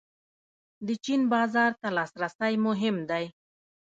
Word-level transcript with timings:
د 0.87 0.89
چین 1.03 1.21
بازار 1.33 1.71
ته 1.81 1.87
لاسرسی 1.97 2.53
مهم 2.67 2.95
دی 3.09 3.25